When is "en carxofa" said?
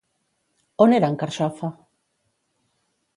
1.13-1.69